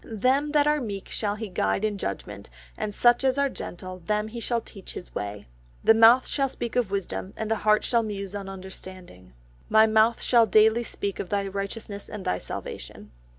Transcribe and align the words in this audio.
"Them 0.03 0.51
that 0.53 0.65
are 0.65 0.81
meek 0.81 1.09
shall 1.09 1.35
He 1.35 1.47
guide 1.47 1.85
in 1.85 1.99
judgement, 1.99 2.49
and 2.75 2.91
such 2.91 3.23
as 3.23 3.37
are 3.37 3.49
gentle 3.49 3.99
them 3.99 4.29
shall 4.39 4.59
He 4.61 4.63
teach 4.63 4.93
His 4.93 5.13
way." 5.13 5.45
"My 5.83 5.93
mouth 5.93 6.25
shall 6.27 6.49
speak 6.49 6.75
of 6.75 6.89
wisdom 6.89 7.35
and 7.37 7.51
my 7.51 7.55
heart 7.55 7.83
shall 7.83 8.01
muse 8.01 8.33
on 8.33 8.49
understanding." 8.49 9.33
"My 9.69 9.85
mouth 9.85 10.19
shall 10.19 10.47
daily 10.47 10.83
speak 10.83 11.19
of 11.19 11.29
Thy 11.29 11.47
righteousness 11.47 12.09
and 12.09 12.25
Thy 12.25 12.39
salvation." 12.39 13.11